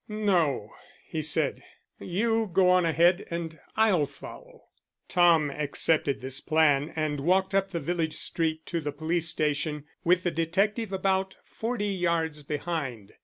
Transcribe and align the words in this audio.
"No," 0.09 0.73
he 1.05 1.21
said. 1.21 1.61
"You 1.99 2.49
go 2.51 2.71
on 2.71 2.85
ahead 2.85 3.23
and 3.29 3.59
I'll 3.77 4.07
follow." 4.07 4.63
Tom 5.07 5.51
accepted 5.51 6.21
this 6.21 6.41
plan 6.41 6.91
and 6.95 7.19
walked 7.19 7.53
up 7.53 7.69
the 7.69 7.79
village 7.79 8.15
street 8.15 8.65
to 8.65 8.81
the 8.81 8.91
police 8.91 9.29
station 9.29 9.85
with 10.03 10.23
the 10.23 10.31
detective 10.31 10.91
about 10.91 11.35
forty 11.45 11.85
yards 11.89 12.41
behind. 12.41 13.13